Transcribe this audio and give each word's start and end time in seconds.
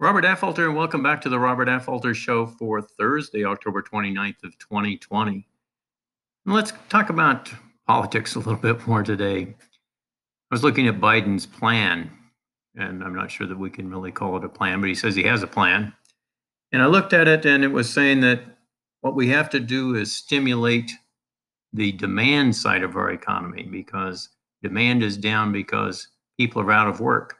Robert 0.00 0.24
Affolter, 0.24 0.64
and 0.64 0.76
welcome 0.76 1.02
back 1.02 1.20
to 1.22 1.28
the 1.28 1.40
Robert 1.40 1.68
Affolter 1.68 2.14
Show 2.14 2.46
for 2.46 2.80
Thursday, 2.80 3.44
October 3.44 3.82
29th 3.82 4.44
of 4.44 4.56
2020. 4.60 5.48
And 6.46 6.54
let's 6.54 6.72
talk 6.88 7.10
about 7.10 7.50
politics 7.84 8.36
a 8.36 8.38
little 8.38 8.54
bit 8.62 8.86
more 8.86 9.02
today. 9.02 9.42
I 9.42 10.54
was 10.54 10.62
looking 10.62 10.86
at 10.86 11.00
Biden's 11.00 11.46
plan, 11.46 12.12
and 12.76 13.02
I'm 13.02 13.12
not 13.12 13.32
sure 13.32 13.48
that 13.48 13.58
we 13.58 13.70
can 13.70 13.90
really 13.90 14.12
call 14.12 14.36
it 14.36 14.44
a 14.44 14.48
plan, 14.48 14.80
but 14.80 14.86
he 14.86 14.94
says 14.94 15.16
he 15.16 15.24
has 15.24 15.42
a 15.42 15.48
plan. 15.48 15.92
And 16.70 16.80
I 16.80 16.86
looked 16.86 17.12
at 17.12 17.26
it, 17.26 17.44
and 17.44 17.64
it 17.64 17.72
was 17.72 17.92
saying 17.92 18.20
that 18.20 18.42
what 19.00 19.16
we 19.16 19.26
have 19.30 19.50
to 19.50 19.58
do 19.58 19.96
is 19.96 20.14
stimulate 20.14 20.92
the 21.72 21.90
demand 21.90 22.54
side 22.54 22.84
of 22.84 22.94
our 22.94 23.10
economy 23.10 23.64
because 23.64 24.28
demand 24.62 25.02
is 25.02 25.16
down 25.16 25.50
because 25.50 26.06
people 26.38 26.62
are 26.62 26.70
out 26.70 26.86
of 26.86 27.00
work. 27.00 27.37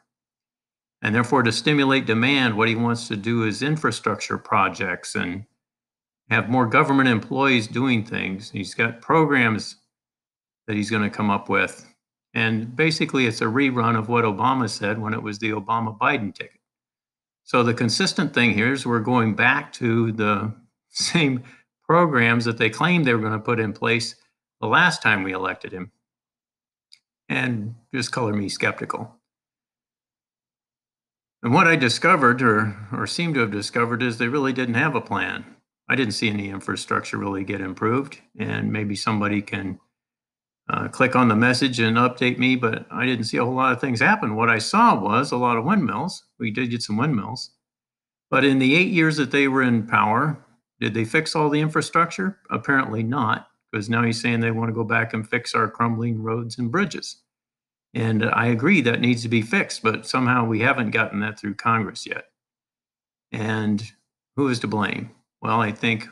And 1.03 1.15
therefore, 1.15 1.43
to 1.45 1.53
stimulate 1.53 2.07
demand, 2.07 2.57
what 2.57 2.69
he 2.69 2.75
wants 2.75 3.07
to 3.09 3.17
do 3.17 3.45
is 3.45 3.63
infrastructure 3.63 4.37
projects 4.37 5.15
and 5.15 5.45
have 6.29 6.51
more 6.51 6.67
government 6.67 7.09
employees 7.09 7.69
doing 7.69 8.05
things. 8.05 8.51
He's 8.51 8.75
got 8.75 9.01
programs 9.01 9.77
that 10.67 10.77
he's 10.77 10.91
going 10.91 11.05
to 11.05 11.11
come 11.11 11.31
up 11.31 11.49
with. 11.49 11.87
And 12.35 12.75
basically, 12.77 13.27
it's 13.27 13.41
a 13.41 13.47
rerun 13.47 13.99
of 13.99 14.09
what 14.09 14.25
Obama 14.25 14.69
said 14.69 15.01
when 15.01 15.15
it 15.15 15.23
was 15.23 15.39
the 15.39 15.51
Obama 15.51 15.97
Biden 15.97 16.35
ticket. 16.35 16.61
So 17.45 17.63
the 17.63 17.73
consistent 17.73 18.35
thing 18.35 18.53
here 18.53 18.73
is 18.73 18.85
we're 18.85 19.01
going 19.01 19.35
back 19.35 19.73
to 19.75 20.13
the 20.13 20.53
same 20.91 21.43
programs 21.85 22.45
that 22.45 22.59
they 22.59 22.69
claimed 22.69 23.07
they 23.07 23.15
were 23.15 23.21
going 23.21 23.33
to 23.33 23.39
put 23.39 23.61
in 23.61 23.73
place 23.73 24.15
the 24.61 24.67
last 24.67 25.01
time 25.01 25.23
we 25.23 25.33
elected 25.33 25.73
him. 25.73 25.91
And 27.29 27.75
just 27.95 28.13
color 28.13 28.35
me 28.35 28.49
skeptical. 28.49 29.18
And 31.43 31.55
what 31.55 31.69
I 31.69 31.77
discovered, 31.77 32.43
or, 32.43 32.77
or 32.93 33.07
seem 33.07 33.33
to 33.35 33.41
have 33.41 33.53
discovered, 33.53 34.03
is 34.03 34.19
they 34.19 34.29
really 34.29 34.53
didn't 34.53 34.75
have 34.75 34.95
a 34.95 35.01
plan. 35.01 35.45
I 35.89 35.95
didn't 35.95 36.15
see 36.15 36.29
any 36.29 36.51
infrastructure 36.51 37.17
really 37.17 37.45
get 37.45 37.61
improved, 37.61 38.19
and 38.39 38.73
maybe 38.73 38.97
somebody 38.97 39.41
can 39.41 39.79
uh, 40.69 40.89
click 40.89 41.17
on 41.17 41.29
the 41.29 41.37
message 41.37 41.81
and 41.81 41.97
update 41.97 42.39
me, 42.39 42.57
but 42.57 42.87
I 42.91 43.07
didn't 43.07 43.25
see 43.25 43.39
a 43.39 43.45
whole 43.45 43.55
lot 43.55 43.73
of 43.73 43.81
things 43.81 44.01
happen. 44.01 44.35
What 44.35 44.51
I 44.51 44.59
saw 44.59 45.01
was 45.01 45.33
a 45.33 45.37
lot 45.37 45.57
of 45.57 45.65
windmills. 45.65 46.25
We 46.39 46.51
did 46.51 46.71
get 46.71 46.83
some 46.83 46.97
windmills. 46.97 47.53
But 48.31 48.45
in 48.45 48.59
the 48.59 48.75
eight 48.75 48.89
years 48.89 49.17
that 49.17 49.31
they 49.31 49.49
were 49.49 49.63
in 49.63 49.87
power, 49.87 50.45
did 50.81 50.93
they 50.93 51.05
fix 51.05 51.35
all 51.35 51.49
the 51.49 51.61
infrastructure? 51.61 52.39
Apparently 52.51 53.03
not, 53.03 53.49
because 53.73 53.89
now 53.89 54.03
he's 54.03 54.21
saying 54.21 54.41
they 54.41 54.51
want 54.51 54.69
to 54.69 54.75
go 54.75 54.85
back 54.85 55.15
and 55.15 55.27
fix 55.27 55.55
our 55.55 55.71
crumbling 55.71 56.23
roads 56.23 56.59
and 56.59 56.71
bridges. 56.71 57.23
And 57.95 58.25
I 58.25 58.47
agree 58.47 58.81
that 58.83 59.01
needs 59.01 59.23
to 59.23 59.29
be 59.29 59.43
fixed, 59.43 59.83
but 59.83 60.07
somehow 60.07 60.45
we 60.45 60.61
haven't 60.61 60.91
gotten 60.91 61.21
that 61.21 61.39
through 61.39 61.55
Congress 61.55 62.07
yet. 62.07 62.27
And 63.33 63.83
who 64.37 64.49
is 64.49 64.61
to 64.61 64.67
blame? 64.67 65.11
Well, 65.41 65.61
I 65.61 65.73
think 65.73 66.07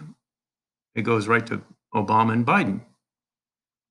it 0.94 1.02
goes 1.02 1.28
right 1.28 1.46
to 1.46 1.62
Obama 1.94 2.32
and 2.32 2.46
Biden 2.46 2.80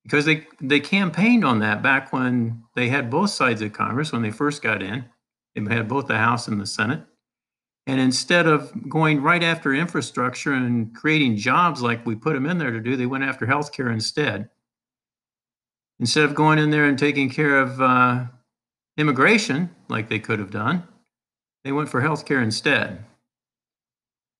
because 0.03 0.25
they 0.25 0.47
they 0.61 0.79
campaigned 0.79 1.43
on 1.43 1.59
that 1.59 1.81
back 1.81 2.13
when 2.13 2.63
they 2.75 2.89
had 2.89 3.09
both 3.09 3.31
sides 3.31 3.61
of 3.61 3.73
Congress 3.73 4.11
when 4.11 4.21
they 4.21 4.31
first 4.31 4.61
got 4.61 4.81
in. 4.81 5.05
They 5.55 5.73
had 5.73 5.87
both 5.87 6.07
the 6.07 6.17
House 6.17 6.47
and 6.47 6.59
the 6.59 6.65
Senate. 6.65 7.01
And 7.87 7.99
instead 7.99 8.47
of 8.47 8.89
going 8.89 9.21
right 9.21 9.43
after 9.43 9.73
infrastructure 9.73 10.53
and 10.53 10.93
creating 10.95 11.37
jobs 11.37 11.81
like 11.81 12.05
we 12.05 12.15
put 12.15 12.33
them 12.33 12.47
in 12.47 12.57
there 12.57 12.71
to 12.71 12.79
do, 12.79 12.95
they 12.95 13.05
went 13.05 13.23
after 13.23 13.45
healthcare 13.45 13.93
instead 13.93 14.49
instead 15.99 16.25
of 16.25 16.35
going 16.35 16.59
in 16.59 16.69
there 16.69 16.85
and 16.85 16.97
taking 16.97 17.29
care 17.29 17.57
of 17.59 17.81
uh, 17.81 18.25
immigration 18.97 19.69
like 19.87 20.09
they 20.09 20.19
could 20.19 20.39
have 20.39 20.51
done, 20.51 20.83
they 21.63 21.71
went 21.71 21.89
for 21.89 22.01
health 22.01 22.25
care 22.25 22.41
instead. 22.41 23.03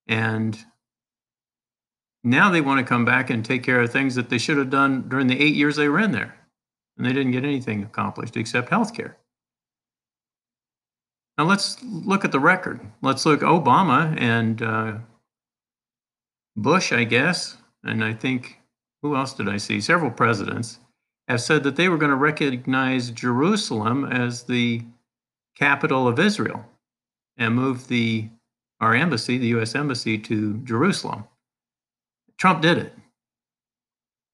And 0.06 0.58
now 2.22 2.50
they 2.50 2.60
want 2.60 2.80
to 2.80 2.86
come 2.86 3.04
back 3.04 3.30
and 3.30 3.44
take 3.44 3.62
care 3.62 3.80
of 3.80 3.90
things 3.90 4.14
that 4.14 4.30
they 4.30 4.38
should 4.38 4.58
have 4.58 4.70
done 4.70 5.08
during 5.08 5.26
the 5.26 5.40
eight 5.40 5.54
years 5.54 5.76
they 5.76 5.88
were 5.88 6.00
in 6.00 6.12
there. 6.12 6.36
And 6.96 7.06
they 7.06 7.12
didn't 7.12 7.32
get 7.32 7.44
anything 7.44 7.82
accomplished 7.82 8.36
except 8.36 8.70
health 8.70 8.94
care. 8.94 9.16
Now 11.36 11.44
let's 11.44 11.82
look 11.82 12.24
at 12.24 12.32
the 12.32 12.40
record. 12.40 12.80
Let's 13.02 13.26
look 13.26 13.40
Obama 13.40 14.18
and 14.20 14.62
uh, 14.62 14.94
Bush, 16.56 16.92
I 16.92 17.04
guess, 17.04 17.58
and 17.84 18.02
I 18.02 18.14
think 18.14 18.60
who 19.02 19.14
else 19.14 19.34
did 19.34 19.48
I 19.48 19.58
see? 19.58 19.80
Several 19.80 20.10
presidents 20.10 20.78
have 21.28 21.40
said 21.40 21.62
that 21.64 21.76
they 21.76 21.88
were 21.88 21.98
going 21.98 22.10
to 22.10 22.16
recognize 22.16 23.10
Jerusalem 23.10 24.04
as 24.04 24.44
the 24.44 24.82
capital 25.56 26.06
of 26.06 26.18
Israel 26.18 26.64
and 27.36 27.54
move 27.54 27.88
the 27.88 28.28
our 28.80 28.94
embassy, 28.94 29.38
the 29.38 29.46
U.S. 29.48 29.74
embassy, 29.74 30.18
to 30.18 30.58
Jerusalem. 30.58 31.24
Trump 32.36 32.60
did 32.60 32.76
it. 32.76 32.92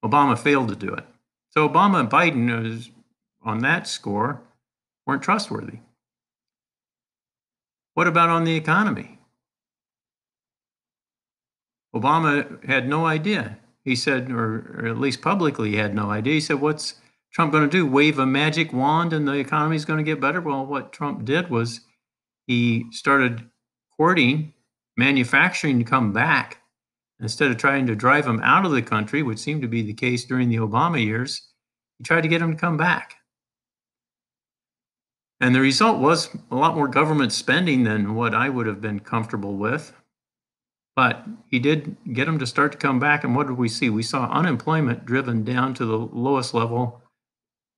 Obama 0.03 0.37
failed 0.37 0.67
to 0.67 0.75
do 0.75 0.93
it. 0.93 1.05
So 1.51 1.67
Obama 1.67 2.01
and 2.01 2.09
Biden, 2.09 2.89
on 3.41 3.59
that 3.59 3.87
score, 3.87 4.41
weren't 5.05 5.21
trustworthy. 5.21 5.79
What 7.93 8.07
about 8.07 8.29
on 8.29 8.43
the 8.43 8.55
economy? 8.55 9.19
Obama 11.95 12.63
had 12.65 12.89
no 12.89 13.05
idea 13.05 13.57
he 13.83 13.95
said, 13.95 14.31
or, 14.31 14.79
or 14.79 14.87
at 14.87 14.97
least 14.97 15.21
publicly, 15.21 15.71
he 15.71 15.75
had 15.77 15.93
no 15.93 16.09
idea. 16.09 16.33
He 16.33 16.41
said, 16.41 16.61
What's 16.61 16.95
Trump 17.33 17.51
going 17.51 17.69
to 17.69 17.69
do? 17.69 17.85
Wave 17.85 18.19
a 18.19 18.25
magic 18.25 18.71
wand 18.71 19.13
and 19.13 19.27
the 19.27 19.33
economy 19.33 19.75
is 19.75 19.85
going 19.85 19.97
to 19.97 20.03
get 20.03 20.21
better? 20.21 20.39
Well, 20.39 20.65
what 20.65 20.93
Trump 20.93 21.25
did 21.25 21.49
was 21.49 21.81
he 22.47 22.85
started 22.91 23.49
courting 23.97 24.53
manufacturing 24.97 25.79
to 25.79 25.85
come 25.85 26.13
back. 26.13 26.59
Instead 27.19 27.51
of 27.51 27.57
trying 27.57 27.87
to 27.87 27.95
drive 27.95 28.25
them 28.25 28.41
out 28.43 28.65
of 28.65 28.71
the 28.71 28.81
country, 28.81 29.23
which 29.23 29.39
seemed 29.39 29.61
to 29.61 29.67
be 29.67 29.81
the 29.81 29.93
case 29.93 30.25
during 30.25 30.49
the 30.49 30.57
Obama 30.57 31.03
years, 31.03 31.49
he 31.97 32.03
tried 32.03 32.21
to 32.21 32.27
get 32.27 32.39
them 32.39 32.53
to 32.53 32.59
come 32.59 32.75
back. 32.75 33.15
And 35.39 35.53
the 35.53 35.61
result 35.61 35.99
was 35.99 36.29
a 36.51 36.55
lot 36.55 36.75
more 36.75 36.87
government 36.87 37.31
spending 37.31 37.83
than 37.83 38.15
what 38.15 38.33
I 38.33 38.49
would 38.49 38.67
have 38.67 38.81
been 38.81 38.99
comfortable 38.99 39.57
with. 39.57 39.93
But 40.95 41.25
he 41.47 41.59
did 41.59 41.97
get 42.13 42.25
them 42.25 42.39
to 42.39 42.45
start 42.45 42.71
to 42.73 42.77
come 42.77 42.99
back. 42.99 43.23
And 43.23 43.35
what 43.35 43.47
did 43.47 43.57
we 43.57 43.67
see? 43.67 43.89
We 43.89 44.03
saw 44.03 44.29
unemployment 44.31 45.05
driven 45.05 45.43
down 45.43 45.73
to 45.75 45.85
the 45.85 45.97
lowest 45.97 46.53
level 46.53 47.01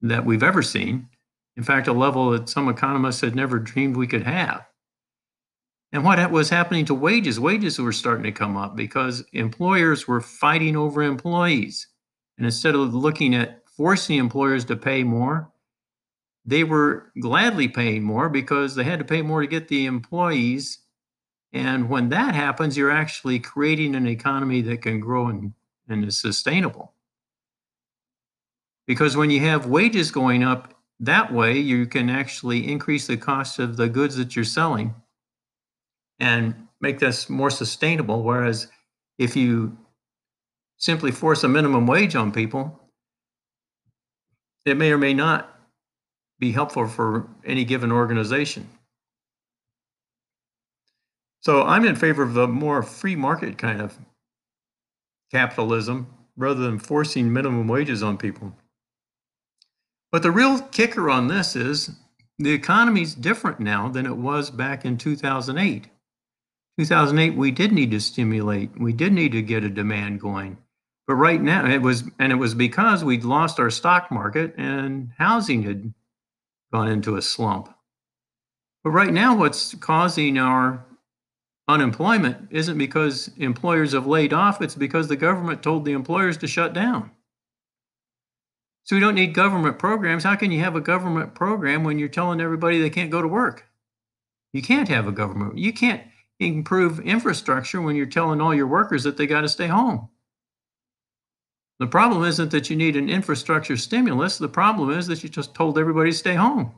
that 0.02 0.26
we've 0.26 0.44
ever 0.44 0.62
seen. 0.62 1.08
In 1.56 1.64
fact, 1.64 1.88
a 1.88 1.94
level 1.94 2.32
that 2.32 2.50
some 2.50 2.68
economists 2.68 3.22
had 3.22 3.36
never 3.36 3.60
dreamed 3.60 3.96
we 3.96 4.08
could 4.08 4.24
have. 4.24 4.66
And 5.94 6.04
what 6.04 6.30
was 6.30 6.50
happening 6.50 6.84
to 6.86 6.94
wages? 6.94 7.40
Wages 7.40 7.80
were 7.80 7.94
starting 7.94 8.26
to 8.26 8.32
come 8.34 8.58
up 8.58 8.76
because 8.76 9.24
employers 9.32 10.08
were 10.08 10.20
fighting 10.20 10.76
over 10.76 11.02
employees. 11.02 11.88
And 12.38 12.46
instead 12.46 12.76
of 12.76 12.94
looking 12.94 13.34
at 13.34 13.62
forcing 13.78 14.18
employers 14.18 14.66
to 14.66 14.76
pay 14.76 15.04
more, 15.04 15.54
they 16.44 16.66
were 16.66 17.12
gladly 17.22 17.70
paying 17.70 18.04
more 18.04 18.28
because 18.28 18.76
they 18.76 18.84
had 18.84 19.00
to 19.00 19.06
pay 19.06 19.22
more 19.22 19.40
to 19.40 19.48
get 19.48 19.70
the 19.70 19.86
employees 19.86 20.80
and 21.56 21.90
when 21.90 22.10
that 22.10 22.36
happens, 22.36 22.76
you're 22.76 22.92
actually 22.92 23.40
creating 23.40 23.96
an 23.96 24.06
economy 24.06 24.60
that 24.64 24.82
can 24.82 25.00
grow 25.00 25.28
and, 25.28 25.54
and 25.88 26.04
is 26.04 26.20
sustainable. 26.20 26.92
Because 28.86 29.16
when 29.16 29.30
you 29.30 29.40
have 29.40 29.66
wages 29.66 30.12
going 30.12 30.44
up 30.44 30.74
that 31.00 31.32
way, 31.32 31.58
you 31.58 31.86
can 31.86 32.10
actually 32.10 32.70
increase 32.70 33.08
the 33.08 33.16
cost 33.16 33.58
of 33.58 33.78
the 33.78 33.88
goods 33.88 34.18
that 34.18 34.36
you're 34.36 34.44
selling 34.44 34.96
and 36.20 36.68
make 36.82 37.00
this 37.00 37.30
more 37.30 37.50
sustainable. 37.50 38.22
Whereas 38.22 38.68
if 39.18 39.38
you 39.38 39.78
simply 40.76 41.12
force 41.12 41.46
a 41.46 41.48
minimum 41.48 41.88
wage 41.88 42.18
on 42.18 42.34
people, 42.34 42.82
it 44.66 44.76
may 44.76 44.92
or 44.92 44.98
may 44.98 45.14
not 45.14 45.58
be 46.38 46.52
helpful 46.52 46.86
for 46.86 47.30
any 47.46 47.64
given 47.64 47.94
organization. 47.94 48.70
So 51.46 51.62
I'm 51.62 51.86
in 51.86 51.96
favor 51.96 52.24
of 52.24 52.36
a 52.38 52.48
more 52.48 52.82
free 52.82 53.16
market 53.16 53.60
kind 53.60 53.80
of 53.80 54.00
capitalism 55.32 56.08
rather 56.36 56.60
than 56.60 56.80
forcing 56.80 57.32
minimum 57.32 57.68
wages 57.68 58.02
on 58.02 58.18
people. 58.18 58.52
But 60.12 60.24
the 60.24 60.32
real 60.32 60.60
kicker 60.60 61.08
on 61.08 61.28
this 61.28 61.56
is 61.56 61.92
the 62.40 62.52
economy's 62.52 63.14
different 63.14 63.60
now 63.60 63.90
than 63.90 64.08
it 64.08 64.18
was 64.18 64.50
back 64.50 64.86
in 64.86 64.98
2008. 64.98 65.88
2008 66.80 67.38
we 67.38 67.52
did 67.52 67.72
need 67.72 67.92
to 67.92 68.00
stimulate, 68.00 68.72
we 68.80 68.92
did 68.92 69.14
need 69.14 69.34
to 69.34 69.44
get 69.44 69.64
a 69.64 69.70
demand 69.70 70.22
going. 70.22 70.58
But 71.06 71.16
right 71.16 71.40
now 71.40 71.68
it 71.70 71.84
was 71.84 72.06
and 72.18 72.32
it 72.32 72.38
was 72.38 72.56
because 72.56 73.04
we'd 73.04 73.24
lost 73.24 73.60
our 73.60 73.70
stock 73.70 74.12
market 74.12 74.56
and 74.58 75.12
housing 75.20 75.62
had 75.62 75.94
gone 76.74 76.88
into 76.88 77.18
a 77.18 77.22
slump. 77.22 77.72
But 78.84 78.90
right 78.90 79.14
now 79.14 79.38
what's 79.38 79.76
causing 79.76 80.40
our 80.40 80.84
unemployment 81.68 82.48
isn't 82.52 82.78
because 82.78 83.30
employers 83.38 83.94
have 83.94 84.08
laid 84.08 84.34
off, 84.34 84.62
it's 84.62 84.76
because 84.76 85.08
the 85.08 85.16
government 85.16 85.64
told 85.64 85.86
the 85.86 85.94
employers 85.94 86.38
to 86.38 86.48
shut 86.48 86.74
down. 86.74 87.12
So 88.84 88.96
we 88.96 89.00
don't 89.00 89.16
need 89.16 89.34
government 89.34 89.80
programs. 89.80 90.24
How 90.24 90.36
can 90.36 90.52
you 90.52 90.60
have 90.60 90.76
a 90.76 90.82
government 90.82 91.34
program 91.34 91.84
when 91.84 91.98
you're 91.98 92.08
telling 92.08 92.40
everybody 92.40 92.80
they 92.80 92.92
can't 92.92 93.10
go 93.10 93.22
to 93.22 93.28
work? 93.28 93.66
You 94.54 94.62
can't 94.62 94.88
have 94.90 95.08
a 95.08 95.12
government. 95.12 95.58
You 95.58 95.74
can't 95.74 96.04
improve 96.40 97.00
infrastructure 97.00 97.82
when 97.82 97.96
you're 97.96 98.06
telling 98.06 98.42
all 98.42 98.54
your 98.54 98.68
workers 98.68 99.04
that 99.04 99.18
they 99.18 99.26
got 99.26 99.42
to 99.42 99.50
stay 99.50 99.68
home. 99.68 100.10
The 101.80 101.88
problem 101.88 102.24
isn't 102.24 102.52
that 102.52 102.70
you 102.70 102.76
need 102.76 102.96
an 102.96 103.10
infrastructure 103.10 103.76
stimulus. 103.76 104.38
The 104.38 104.48
problem 104.48 104.92
is 104.92 105.08
that 105.08 105.24
you 105.24 105.30
just 105.30 105.56
told 105.56 105.78
everybody 105.78 106.12
to 106.12 106.18
stay 106.18 106.36
home. 106.36 106.72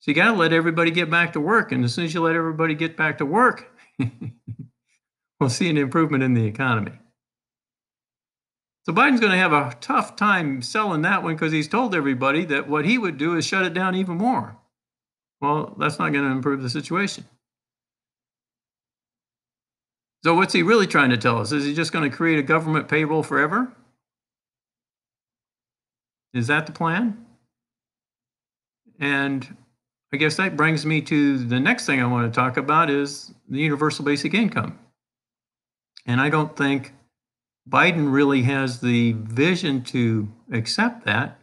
So 0.00 0.10
you 0.10 0.14
got 0.14 0.32
to 0.32 0.38
let 0.38 0.52
everybody 0.52 0.90
get 0.90 1.10
back 1.10 1.34
to 1.34 1.40
work. 1.40 1.70
And 1.70 1.84
as 1.84 1.94
soon 1.94 2.06
as 2.06 2.14
you 2.14 2.22
let 2.22 2.34
everybody 2.34 2.74
get 2.74 2.96
back 2.96 3.18
to 3.18 3.26
work, 3.26 3.69
we'll 5.40 5.50
see 5.50 5.68
an 5.68 5.76
improvement 5.76 6.22
in 6.22 6.34
the 6.34 6.46
economy. 6.46 6.92
So 8.86 8.92
Biden's 8.92 9.20
going 9.20 9.32
to 9.32 9.38
have 9.38 9.52
a 9.52 9.76
tough 9.80 10.16
time 10.16 10.62
selling 10.62 11.02
that 11.02 11.22
one 11.22 11.34
because 11.34 11.52
he's 11.52 11.68
told 11.68 11.94
everybody 11.94 12.44
that 12.46 12.68
what 12.68 12.84
he 12.84 12.98
would 12.98 13.18
do 13.18 13.36
is 13.36 13.46
shut 13.46 13.64
it 13.64 13.74
down 13.74 13.94
even 13.94 14.16
more. 14.16 14.56
Well, 15.40 15.74
that's 15.78 15.98
not 15.98 16.12
going 16.12 16.24
to 16.24 16.30
improve 16.30 16.62
the 16.62 16.70
situation. 16.70 17.24
So, 20.22 20.34
what's 20.34 20.52
he 20.52 20.62
really 20.62 20.86
trying 20.86 21.10
to 21.10 21.16
tell 21.16 21.38
us? 21.38 21.52
Is 21.52 21.64
he 21.64 21.74
just 21.74 21.92
going 21.92 22.08
to 22.10 22.14
create 22.14 22.38
a 22.38 22.42
government 22.42 22.88
payroll 22.88 23.22
forever? 23.22 23.72
Is 26.34 26.46
that 26.48 26.66
the 26.66 26.72
plan? 26.72 27.26
And 28.98 29.56
I 30.12 30.16
guess 30.16 30.36
that 30.36 30.56
brings 30.56 30.84
me 30.84 31.00
to 31.02 31.38
the 31.38 31.60
next 31.60 31.86
thing 31.86 32.00
I 32.00 32.06
want 32.06 32.32
to 32.32 32.36
talk 32.36 32.56
about 32.56 32.90
is 32.90 33.32
the 33.48 33.60
universal 33.60 34.04
basic 34.04 34.34
income. 34.34 34.78
And 36.04 36.20
I 36.20 36.28
don't 36.30 36.56
think 36.56 36.92
Biden 37.68 38.12
really 38.12 38.42
has 38.42 38.80
the 38.80 39.12
vision 39.12 39.82
to 39.84 40.28
accept 40.52 41.04
that. 41.04 41.38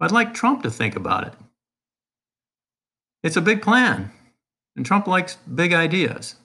I'd 0.00 0.12
like 0.12 0.34
Trump 0.34 0.62
to 0.62 0.70
think 0.70 0.96
about 0.96 1.26
it. 1.26 1.34
It's 3.22 3.36
a 3.36 3.42
big 3.42 3.62
plan, 3.62 4.10
and 4.76 4.84
Trump 4.84 5.06
likes 5.06 5.36
big 5.36 5.72
ideas. 5.72 6.36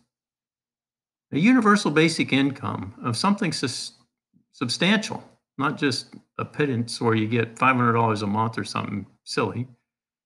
A 1.31 1.39
universal 1.39 1.91
basic 1.91 2.31
income 2.31 2.93
of 3.03 3.17
something 3.17 3.51
sus- 3.51 3.93
substantial, 4.53 5.23
not 5.57 5.77
just 5.77 6.13
a 6.37 6.45
pittance 6.45 7.01
where 7.01 7.15
you 7.15 7.27
get 7.27 7.55
$500 7.55 8.21
a 8.21 8.27
month 8.27 8.57
or 8.57 8.63
something 8.63 9.05
silly, 9.23 9.67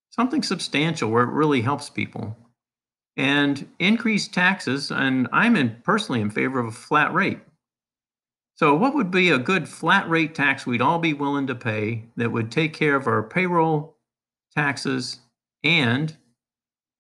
something 0.10 0.44
substantial 0.44 1.10
where 1.10 1.24
it 1.24 1.32
really 1.32 1.62
helps 1.62 1.90
people. 1.90 2.38
And 3.18 3.70
increased 3.80 4.34
taxes, 4.34 4.92
and 4.92 5.28
I'm 5.34 5.56
in, 5.56 5.82
personally 5.84 6.22
in 6.22 6.30
favor 6.30 6.60
of 6.60 6.68
a 6.68 6.72
flat 6.72 7.14
rate. 7.14 7.40
So, 8.56 8.76
what 8.76 8.94
would 8.94 9.12
be 9.12 9.30
a 9.30 9.38
good 9.38 9.68
flat 9.68 10.10
rate 10.10 10.36
tax 10.36 10.66
we'd 10.66 10.82
all 10.82 11.00
be 11.00 11.14
willing 11.14 11.48
to 11.48 11.56
pay 11.56 12.06
that 12.18 12.32
would 12.32 12.52
take 12.52 12.74
care 12.74 12.96
of 12.96 13.08
our 13.08 13.24
payroll 13.24 13.96
taxes 14.56 15.20
and 15.64 16.16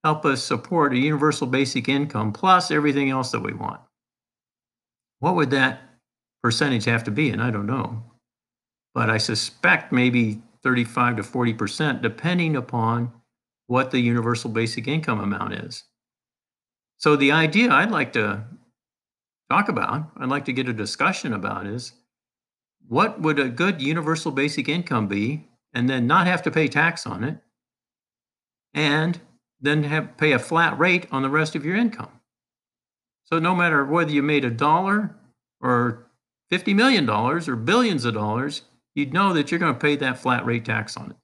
help 0.03 0.25
us 0.25 0.43
support 0.43 0.93
a 0.93 0.97
universal 0.97 1.47
basic 1.47 1.89
income 1.89 2.31
plus 2.31 2.71
everything 2.71 3.09
else 3.09 3.31
that 3.31 3.41
we 3.41 3.53
want? 3.53 3.81
What 5.19 5.35
would 5.35 5.51
that 5.51 5.81
percentage 6.41 6.85
have 6.85 7.03
to 7.05 7.11
be? 7.11 7.29
And 7.29 7.41
I 7.41 7.51
don't 7.51 7.65
know. 7.65 8.03
But 8.93 9.09
I 9.09 9.17
suspect 9.17 9.91
maybe 9.91 10.41
35 10.63 11.17
to 11.17 11.21
40%, 11.23 12.01
depending 12.01 12.55
upon 12.55 13.11
what 13.67 13.91
the 13.91 13.99
universal 13.99 14.49
basic 14.49 14.87
income 14.87 15.19
amount 15.19 15.53
is. 15.53 15.83
So, 16.97 17.15
the 17.15 17.31
idea 17.31 17.71
I'd 17.71 17.91
like 17.91 18.13
to 18.13 18.43
talk 19.49 19.69
about, 19.69 20.11
I'd 20.17 20.29
like 20.29 20.45
to 20.45 20.53
get 20.53 20.67
a 20.67 20.73
discussion 20.73 21.33
about 21.33 21.65
is 21.65 21.93
what 22.87 23.21
would 23.21 23.39
a 23.39 23.49
good 23.49 23.81
universal 23.81 24.31
basic 24.31 24.67
income 24.67 25.07
be 25.07 25.47
and 25.73 25.89
then 25.89 26.07
not 26.07 26.27
have 26.27 26.41
to 26.43 26.51
pay 26.51 26.67
tax 26.67 27.05
on 27.05 27.23
it 27.23 27.37
and 28.73 29.19
then 29.61 29.83
have 29.83 30.17
pay 30.17 30.31
a 30.31 30.39
flat 30.39 30.77
rate 30.79 31.07
on 31.11 31.21
the 31.21 31.29
rest 31.29 31.55
of 31.55 31.65
your 31.65 31.75
income. 31.75 32.19
So 33.25 33.39
no 33.39 33.55
matter 33.55 33.85
whether 33.85 34.11
you 34.11 34.23
made 34.23 34.45
a 34.45 34.49
dollar 34.49 35.15
or 35.61 36.07
50 36.49 36.73
million 36.73 37.05
dollars 37.05 37.47
or 37.47 37.55
billions 37.55 38.05
of 38.05 38.15
dollars, 38.15 38.63
you'd 38.95 39.13
know 39.13 39.33
that 39.33 39.51
you're 39.51 39.59
going 39.59 39.73
to 39.73 39.79
pay 39.79 39.95
that 39.97 40.19
flat 40.19 40.45
rate 40.45 40.65
tax 40.65 40.97
on 40.97 41.11
it. 41.11 41.17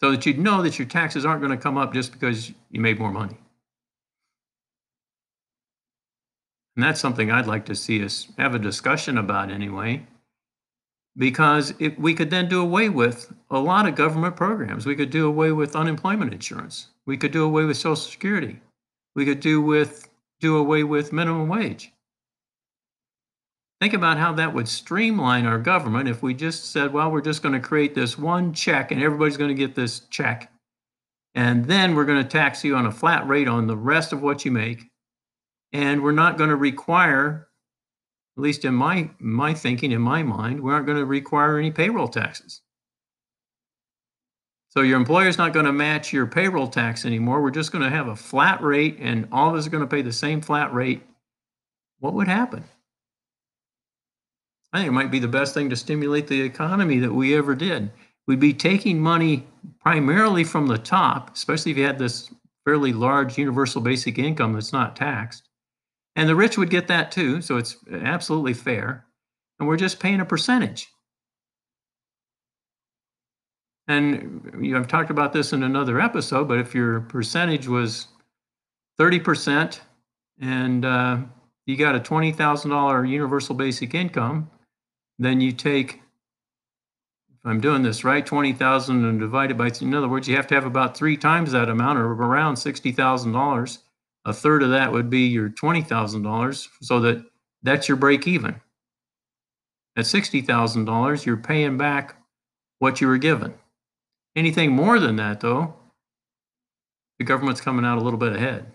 So 0.00 0.12
that 0.12 0.24
you'd 0.24 0.38
know 0.38 0.62
that 0.62 0.78
your 0.78 0.88
taxes 0.88 1.24
aren't 1.24 1.42
going 1.42 1.56
to 1.56 1.62
come 1.62 1.76
up 1.76 1.92
just 1.92 2.12
because 2.12 2.52
you 2.70 2.80
made 2.80 2.98
more 2.98 3.12
money. 3.12 3.36
And 6.76 6.84
that's 6.84 7.00
something 7.00 7.30
I'd 7.30 7.46
like 7.46 7.66
to 7.66 7.74
see 7.74 8.02
us 8.02 8.28
have 8.38 8.54
a 8.54 8.58
discussion 8.58 9.18
about 9.18 9.50
anyway, 9.50 10.06
because 11.16 11.74
it, 11.78 12.00
we 12.00 12.14
could 12.14 12.30
then 12.30 12.48
do 12.48 12.62
away 12.62 12.88
with 12.88 13.30
a 13.50 13.58
lot 13.58 13.86
of 13.86 13.94
government 13.94 14.36
programs. 14.36 14.86
We 14.86 14.96
could 14.96 15.10
do 15.10 15.26
away 15.26 15.52
with 15.52 15.76
unemployment 15.76 16.32
insurance. 16.32 16.86
We 17.04 17.18
could 17.18 17.32
do 17.32 17.44
away 17.44 17.64
with 17.64 17.76
Social 17.76 17.96
Security. 17.96 18.58
We 19.14 19.26
could 19.26 19.40
do 19.40 19.60
with 19.60 20.08
do 20.38 20.56
away 20.56 20.84
with 20.84 21.12
minimum 21.12 21.48
wage. 21.48 21.92
Think 23.80 23.94
about 23.94 24.18
how 24.18 24.34
that 24.34 24.52
would 24.52 24.68
streamline 24.68 25.46
our 25.46 25.58
government 25.58 26.08
if 26.08 26.22
we 26.22 26.34
just 26.34 26.70
said, 26.70 26.92
well, 26.92 27.10
we're 27.10 27.22
just 27.22 27.42
going 27.42 27.54
to 27.54 27.66
create 27.66 27.94
this 27.94 28.18
one 28.18 28.52
check 28.52 28.92
and 28.92 29.02
everybody's 29.02 29.38
going 29.38 29.48
to 29.48 29.54
get 29.54 29.74
this 29.74 30.00
check. 30.10 30.52
And 31.34 31.64
then 31.64 31.94
we're 31.94 32.04
going 32.04 32.22
to 32.22 32.28
tax 32.28 32.62
you 32.62 32.76
on 32.76 32.84
a 32.84 32.92
flat 32.92 33.26
rate 33.26 33.48
on 33.48 33.66
the 33.66 33.76
rest 33.76 34.12
of 34.12 34.20
what 34.20 34.44
you 34.44 34.50
make. 34.50 34.84
And 35.72 36.02
we're 36.02 36.12
not 36.12 36.36
going 36.36 36.50
to 36.50 36.56
require 36.56 37.48
at 38.36 38.42
least 38.42 38.64
in 38.64 38.74
my 38.74 39.10
my 39.18 39.52
thinking 39.52 39.92
in 39.92 40.00
my 40.00 40.22
mind 40.22 40.60
we 40.60 40.72
aren't 40.72 40.86
going 40.86 40.96
to 40.98 41.04
require 41.04 41.58
any 41.58 41.70
payroll 41.70 42.08
taxes. 42.08 42.62
So 44.68 44.82
your 44.82 44.96
employer's 44.98 45.36
not 45.36 45.52
going 45.52 45.66
to 45.66 45.72
match 45.72 46.12
your 46.12 46.26
payroll 46.26 46.68
tax 46.68 47.04
anymore. 47.04 47.42
We're 47.42 47.50
just 47.50 47.72
going 47.72 47.82
to 47.82 47.90
have 47.90 48.08
a 48.08 48.16
flat 48.16 48.62
rate 48.62 48.98
and 49.00 49.26
all 49.32 49.50
of 49.50 49.56
us 49.56 49.66
are 49.66 49.70
going 49.70 49.82
to 49.82 49.88
pay 49.88 50.02
the 50.02 50.12
same 50.12 50.40
flat 50.40 50.72
rate. 50.72 51.02
What 51.98 52.14
would 52.14 52.28
happen 52.28 52.64
i 54.72 54.78
think 54.78 54.88
it 54.88 54.92
might 54.92 55.10
be 55.10 55.18
the 55.18 55.28
best 55.28 55.54
thing 55.54 55.70
to 55.70 55.76
stimulate 55.76 56.26
the 56.26 56.40
economy 56.40 56.98
that 56.98 57.12
we 57.12 57.34
ever 57.36 57.54
did 57.54 57.90
we'd 58.26 58.40
be 58.40 58.54
taking 58.54 59.00
money 59.00 59.46
primarily 59.80 60.44
from 60.44 60.66
the 60.66 60.78
top 60.78 61.34
especially 61.34 61.72
if 61.72 61.78
you 61.78 61.84
had 61.84 61.98
this 61.98 62.30
fairly 62.64 62.92
large 62.92 63.38
universal 63.38 63.80
basic 63.80 64.18
income 64.18 64.52
that's 64.52 64.72
not 64.72 64.96
taxed 64.96 65.50
and 66.16 66.28
the 66.28 66.34
rich 66.34 66.58
would 66.58 66.70
get 66.70 66.88
that 66.88 67.12
too. 67.12 67.40
So 67.40 67.56
it's 67.56 67.76
absolutely 67.90 68.54
fair. 68.54 69.06
And 69.58 69.68
we're 69.68 69.76
just 69.76 70.00
paying 70.00 70.20
a 70.20 70.24
percentage. 70.24 70.88
And 73.88 74.58
you 74.60 74.72
know, 74.72 74.80
I've 74.80 74.88
talked 74.88 75.10
about 75.10 75.32
this 75.32 75.52
in 75.52 75.62
another 75.62 76.00
episode, 76.00 76.48
but 76.48 76.58
if 76.58 76.74
your 76.74 77.00
percentage 77.00 77.66
was 77.66 78.08
30% 78.98 79.80
and 80.40 80.84
uh, 80.84 81.18
you 81.66 81.76
got 81.76 81.96
a 81.96 82.00
$20,000 82.00 83.08
universal 83.08 83.54
basic 83.54 83.94
income, 83.94 84.50
then 85.24 85.40
you 85.40 85.52
take, 85.52 86.00
if 87.30 87.44
I'm 87.44 87.60
doing 87.60 87.82
this 87.82 88.04
right, 88.04 88.24
20,000 88.24 89.04
and 89.04 89.20
divide 89.20 89.50
it 89.50 89.56
by, 89.56 89.70
in 89.80 89.94
other 89.94 90.08
words, 90.08 90.28
you 90.28 90.36
have 90.36 90.46
to 90.48 90.54
have 90.54 90.66
about 90.66 90.96
three 90.96 91.16
times 91.16 91.52
that 91.52 91.68
amount 91.68 91.98
or 91.98 92.06
around 92.06 92.54
$60,000 92.54 93.78
a 94.24 94.32
third 94.32 94.62
of 94.62 94.70
that 94.70 94.92
would 94.92 95.08
be 95.08 95.26
your 95.26 95.48
$20,000 95.48 96.68
so 96.82 97.00
that 97.00 97.24
that's 97.62 97.88
your 97.88 97.96
break 97.96 98.26
even. 98.26 98.60
At 99.96 100.04
$60,000, 100.04 101.26
you're 101.26 101.36
paying 101.36 101.76
back 101.76 102.16
what 102.78 103.00
you 103.00 103.08
were 103.08 103.18
given. 103.18 103.54
Anything 104.36 104.72
more 104.72 104.98
than 104.98 105.16
that, 105.16 105.40
though, 105.40 105.74
the 107.18 107.24
government's 107.24 107.60
coming 107.60 107.84
out 107.84 107.98
a 107.98 108.00
little 108.00 108.18
bit 108.18 108.34
ahead. 108.34 108.66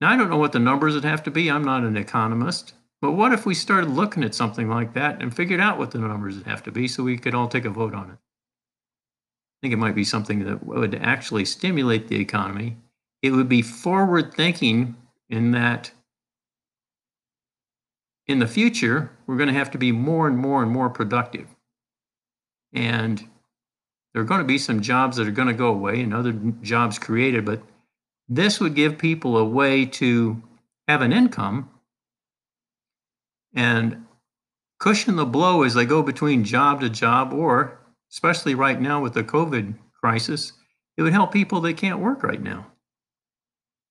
Now, 0.00 0.10
I 0.10 0.16
don't 0.16 0.30
know 0.30 0.36
what 0.36 0.52
the 0.52 0.58
numbers 0.58 0.94
would 0.94 1.04
have 1.04 1.22
to 1.24 1.30
be. 1.30 1.50
I'm 1.50 1.64
not 1.64 1.84
an 1.84 1.96
economist. 1.96 2.74
But 3.02 3.12
what 3.12 3.32
if 3.32 3.44
we 3.44 3.54
started 3.54 3.90
looking 3.90 4.24
at 4.24 4.34
something 4.34 4.70
like 4.70 4.94
that 4.94 5.20
and 5.20 5.36
figured 5.36 5.60
out 5.60 5.76
what 5.76 5.90
the 5.90 5.98
numbers 5.98 6.38
would 6.38 6.46
have 6.46 6.62
to 6.62 6.72
be 6.72 6.88
so 6.88 7.02
we 7.02 7.18
could 7.18 7.34
all 7.34 7.48
take 7.48 7.66
a 7.66 7.70
vote 7.70 7.94
on 7.94 8.08
it? 8.10 8.16
I 8.16 9.58
think 9.60 9.74
it 9.74 9.78
might 9.78 9.94
be 9.94 10.04
something 10.04 10.44
that 10.44 10.64
would 10.64 10.94
actually 10.94 11.44
stimulate 11.44 12.08
the 12.08 12.18
economy 12.18 12.78
it 13.22 13.30
would 13.30 13.48
be 13.48 13.62
forward 13.62 14.34
thinking 14.34 14.96
in 15.30 15.52
that 15.52 15.92
in 18.26 18.40
the 18.40 18.46
future, 18.46 19.10
we're 19.26 19.36
going 19.36 19.48
to 19.48 19.54
have 19.54 19.70
to 19.72 19.78
be 19.78 19.92
more 19.92 20.26
and 20.26 20.36
more 20.36 20.62
and 20.62 20.70
more 20.70 20.90
productive. 20.90 21.48
And 22.72 23.28
there 24.12 24.22
are 24.22 24.26
going 24.26 24.40
to 24.40 24.46
be 24.46 24.58
some 24.58 24.80
jobs 24.80 25.16
that 25.16 25.26
are 25.26 25.32
going 25.32 25.48
to 25.48 25.54
go 25.54 25.68
away 25.68 26.00
and 26.00 26.12
other 26.12 26.32
jobs 26.62 26.98
created, 26.98 27.44
but 27.44 27.62
this 28.28 28.60
would 28.60 28.74
give 28.74 28.98
people 28.98 29.36
a 29.36 29.44
way 29.44 29.84
to 29.86 30.42
have 30.88 31.02
an 31.02 31.12
income 31.12 31.70
and 33.54 34.04
cushion 34.80 35.16
the 35.16 35.26
blow 35.26 35.62
as 35.62 35.74
they 35.74 35.84
go 35.86 36.02
between 36.02 36.44
job 36.44 36.80
to 36.80 36.90
job, 36.90 37.32
or 37.32 37.78
especially 38.12 38.54
right 38.54 38.80
now 38.80 39.00
with 39.00 39.14
the 39.14 39.24
COVID 39.24 39.74
crisis, 40.00 40.52
it 40.96 41.02
would 41.02 41.12
help 41.12 41.32
people 41.32 41.60
that 41.60 41.76
can't 41.76 42.00
work 42.00 42.22
right 42.22 42.42
now. 42.42 42.66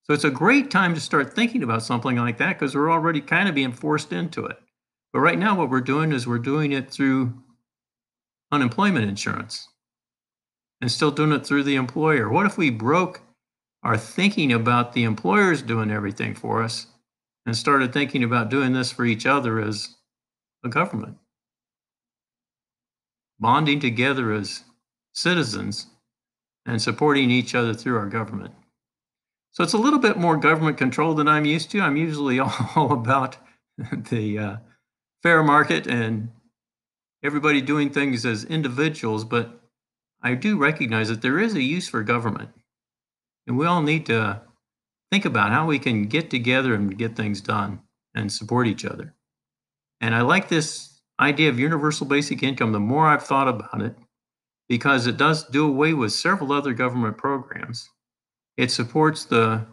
So 0.03 0.13
it's 0.13 0.23
a 0.25 0.31
great 0.31 0.71
time 0.71 0.93
to 0.95 0.99
start 1.01 1.33
thinking 1.33 1.63
about 1.63 1.83
something 1.83 2.17
like 2.17 2.37
that 2.39 2.59
because 2.59 2.75
we're 2.75 2.91
already 2.91 3.21
kind 3.21 3.47
of 3.47 3.55
being 3.55 3.71
forced 3.71 4.11
into 4.13 4.45
it. 4.45 4.57
But 5.13 5.21
right 5.21 5.39
now, 5.39 5.55
what 5.55 5.69
we're 5.69 5.81
doing 5.81 6.11
is 6.11 6.27
we're 6.27 6.39
doing 6.39 6.71
it 6.73 6.91
through 6.91 7.33
unemployment 8.51 9.07
insurance. 9.07 9.67
and 10.81 10.91
still 10.91 11.11
doing 11.11 11.31
it 11.31 11.45
through 11.45 11.63
the 11.63 11.75
employer? 11.75 12.29
What 12.29 12.45
if 12.45 12.57
we 12.57 12.69
broke 12.69 13.21
our 13.83 13.97
thinking 13.97 14.51
about 14.53 14.93
the 14.93 15.03
employers 15.03 15.61
doing 15.61 15.91
everything 15.91 16.35
for 16.35 16.61
us 16.63 16.87
and 17.45 17.55
started 17.55 17.91
thinking 17.91 18.23
about 18.23 18.49
doing 18.49 18.73
this 18.73 18.91
for 18.91 19.05
each 19.05 19.25
other 19.25 19.59
as 19.59 19.95
a 20.63 20.69
government? 20.69 21.17
Bonding 23.39 23.79
together 23.79 24.31
as 24.33 24.63
citizens 25.13 25.87
and 26.65 26.81
supporting 26.81 27.31
each 27.31 27.55
other 27.55 27.73
through 27.73 27.97
our 27.97 28.07
government. 28.07 28.53
So 29.51 29.63
it's 29.63 29.73
a 29.73 29.77
little 29.77 29.99
bit 29.99 30.17
more 30.17 30.37
government 30.37 30.77
control 30.77 31.13
than 31.13 31.27
I'm 31.27 31.45
used 31.45 31.71
to. 31.71 31.81
I'm 31.81 31.97
usually 31.97 32.39
all 32.75 32.93
about 32.93 33.37
the 34.09 34.37
uh, 34.37 34.57
fair 35.23 35.43
market 35.43 35.87
and 35.87 36.29
everybody 37.23 37.61
doing 37.61 37.89
things 37.89 38.25
as 38.25 38.45
individuals, 38.45 39.23
but 39.23 39.59
I 40.21 40.35
do 40.35 40.57
recognize 40.57 41.09
that 41.09 41.21
there 41.21 41.39
is 41.39 41.55
a 41.55 41.61
use 41.61 41.89
for 41.89 42.03
government. 42.03 42.49
And 43.47 43.57
we 43.57 43.65
all 43.65 43.81
need 43.81 44.05
to 44.05 44.41
think 45.11 45.25
about 45.25 45.51
how 45.51 45.65
we 45.65 45.77
can 45.77 46.05
get 46.05 46.29
together 46.29 46.73
and 46.73 46.97
get 46.97 47.15
things 47.15 47.41
done 47.41 47.81
and 48.15 48.31
support 48.31 48.67
each 48.67 48.85
other. 48.85 49.13
And 49.99 50.15
I 50.15 50.21
like 50.21 50.47
this 50.47 51.01
idea 51.19 51.49
of 51.49 51.59
universal 51.59 52.07
basic 52.07 52.41
income 52.41 52.71
the 52.71 52.79
more 52.79 53.07
I've 53.07 53.23
thought 53.23 53.47
about 53.47 53.81
it, 53.81 53.95
because 54.67 55.05
it 55.05 55.17
does 55.17 55.43
do 55.43 55.67
away 55.67 55.93
with 55.93 56.13
several 56.13 56.51
other 56.53 56.73
government 56.73 57.17
programs. 57.17 57.89
It 58.57 58.71
supports 58.71 59.25
the 59.25 59.65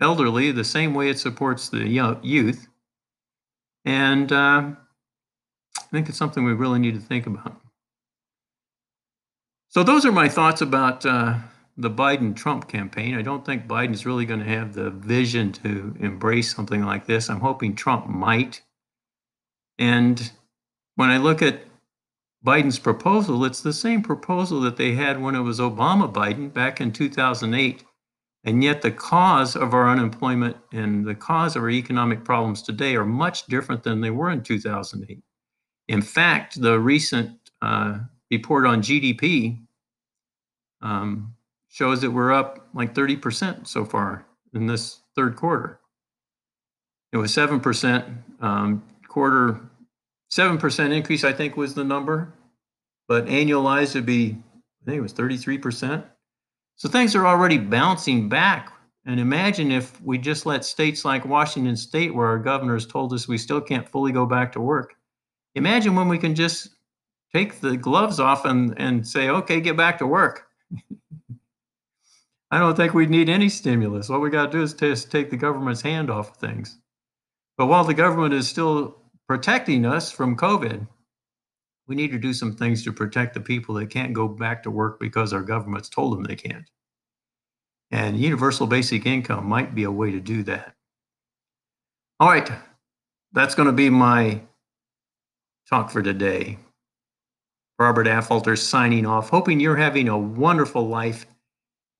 elderly 0.00 0.50
the 0.50 0.64
same 0.64 0.94
way 0.94 1.10
it 1.10 1.18
supports 1.18 1.68
the 1.68 1.86
youth. 1.86 2.68
And 3.84 4.32
uh, 4.32 4.70
I 5.78 5.82
think 5.90 6.08
it's 6.08 6.18
something 6.18 6.44
we 6.44 6.52
really 6.52 6.78
need 6.78 6.94
to 6.94 7.00
think 7.00 7.26
about. 7.26 7.60
So, 9.68 9.82
those 9.82 10.06
are 10.06 10.12
my 10.12 10.28
thoughts 10.28 10.62
about 10.62 11.04
uh, 11.04 11.34
the 11.78 11.90
Biden 11.90 12.34
Trump 12.34 12.68
campaign. 12.68 13.14
I 13.14 13.22
don't 13.22 13.46
think 13.46 13.68
Biden's 13.68 14.04
really 14.04 14.26
going 14.26 14.40
to 14.40 14.46
have 14.46 14.74
the 14.74 14.90
vision 14.90 15.52
to 15.52 15.94
embrace 16.00 16.54
something 16.54 16.84
like 16.84 17.06
this. 17.06 17.30
I'm 17.30 17.40
hoping 17.40 17.76
Trump 17.76 18.08
might. 18.08 18.62
And 19.78 20.32
when 20.96 21.08
I 21.08 21.18
look 21.18 21.40
at 21.40 21.62
Biden's 22.44 22.80
proposal, 22.80 23.44
it's 23.44 23.60
the 23.60 23.72
same 23.72 24.02
proposal 24.02 24.60
that 24.62 24.76
they 24.76 24.92
had 24.92 25.22
when 25.22 25.36
it 25.36 25.40
was 25.40 25.60
Obama 25.60 26.12
Biden 26.12 26.52
back 26.52 26.80
in 26.80 26.90
2008. 26.90 27.84
And 28.44 28.64
yet, 28.64 28.82
the 28.82 28.90
cause 28.90 29.54
of 29.54 29.72
our 29.72 29.88
unemployment 29.88 30.56
and 30.72 31.04
the 31.04 31.14
cause 31.14 31.54
of 31.54 31.62
our 31.62 31.70
economic 31.70 32.24
problems 32.24 32.62
today 32.62 32.96
are 32.96 33.04
much 33.04 33.46
different 33.46 33.84
than 33.84 34.00
they 34.00 34.10
were 34.10 34.30
in 34.30 34.42
2008. 34.42 35.20
In 35.88 36.02
fact, 36.02 36.60
the 36.60 36.78
recent 36.78 37.38
uh, 37.62 37.98
report 38.30 38.66
on 38.66 38.82
GDP 38.82 39.60
um, 40.80 41.34
shows 41.78 42.00
that 42.00 42.10
we're 42.10 42.32
up 42.32 42.66
like 42.74 42.92
30% 42.92 43.64
so 43.64 43.84
far 43.84 44.26
in 44.52 44.66
this 44.66 44.98
third 45.14 45.36
quarter. 45.36 45.78
It 47.12 47.18
was 47.18 47.30
7% 47.30 48.14
um, 48.40 48.82
quarter, 49.06 49.60
7% 50.32 50.92
increase, 50.92 51.22
I 51.22 51.32
think 51.32 51.56
was 51.56 51.74
the 51.74 51.84
number, 51.84 52.34
but 53.06 53.26
annualized 53.26 53.94
would 53.94 54.06
be, 54.06 54.36
I 54.82 54.84
think 54.86 54.98
it 54.98 55.02
was 55.02 55.14
33%. 55.14 56.02
So 56.74 56.88
things 56.88 57.14
are 57.14 57.28
already 57.28 57.58
bouncing 57.58 58.28
back. 58.28 58.72
And 59.06 59.20
imagine 59.20 59.70
if 59.70 60.02
we 60.02 60.18
just 60.18 60.46
let 60.46 60.64
states 60.64 61.04
like 61.04 61.24
Washington 61.24 61.76
State, 61.76 62.12
where 62.12 62.26
our 62.26 62.40
governors 62.40 62.88
told 62.88 63.12
us 63.12 63.28
we 63.28 63.38
still 63.38 63.60
can't 63.60 63.88
fully 63.88 64.10
go 64.10 64.26
back 64.26 64.50
to 64.52 64.60
work. 64.60 64.94
Imagine 65.54 65.94
when 65.94 66.08
we 66.08 66.18
can 66.18 66.34
just 66.34 66.70
take 67.32 67.60
the 67.60 67.76
gloves 67.76 68.18
off 68.18 68.46
and, 68.46 68.74
and 68.78 69.06
say, 69.06 69.28
okay, 69.28 69.60
get 69.60 69.76
back 69.76 69.96
to 69.98 70.08
work. 70.08 70.48
I 72.50 72.58
don't 72.58 72.76
think 72.76 72.94
we'd 72.94 73.10
need 73.10 73.28
any 73.28 73.48
stimulus. 73.48 74.08
What 74.08 74.20
we 74.20 74.30
got 74.30 74.46
to 74.46 74.58
do 74.58 74.62
is 74.62 74.72
just 74.72 75.10
take 75.10 75.30
the 75.30 75.36
government's 75.36 75.82
hand 75.82 76.10
off 76.10 76.30
of 76.30 76.36
things. 76.36 76.78
But 77.58 77.66
while 77.66 77.84
the 77.84 77.94
government 77.94 78.32
is 78.32 78.48
still 78.48 78.96
protecting 79.26 79.84
us 79.84 80.10
from 80.10 80.36
COVID, 80.36 80.86
we 81.86 81.96
need 81.96 82.12
to 82.12 82.18
do 82.18 82.32
some 82.32 82.54
things 82.54 82.84
to 82.84 82.92
protect 82.92 83.34
the 83.34 83.40
people 83.40 83.74
that 83.76 83.90
can't 83.90 84.12
go 84.12 84.28
back 84.28 84.62
to 84.62 84.70
work 84.70 85.00
because 85.00 85.32
our 85.32 85.42
government's 85.42 85.88
told 85.88 86.14
them 86.14 86.24
they 86.24 86.36
can't. 86.36 86.68
And 87.90 88.18
universal 88.18 88.66
basic 88.66 89.06
income 89.06 89.46
might 89.46 89.74
be 89.74 89.84
a 89.84 89.90
way 89.90 90.10
to 90.12 90.20
do 90.20 90.42
that. 90.44 90.74
All 92.20 92.28
right, 92.28 92.50
that's 93.32 93.54
going 93.54 93.66
to 93.66 93.72
be 93.72 93.90
my 93.90 94.40
talk 95.68 95.90
for 95.90 96.02
today. 96.02 96.58
Robert 97.78 98.06
Affolter 98.06 98.56
signing 98.56 99.06
off, 99.06 99.28
hoping 99.28 99.60
you're 99.60 99.76
having 99.76 100.08
a 100.08 100.18
wonderful 100.18 100.86
life, 100.86 101.26